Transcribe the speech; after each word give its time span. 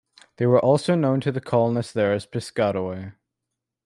They 0.37 0.47
were 0.47 0.59
also 0.59 0.95
known 0.95 1.21
to 1.21 1.31
the 1.31 1.39
colonists 1.39 1.93
there 1.93 2.11
as 2.11 2.25
the 2.25 2.39
Piscataway. 2.39 3.13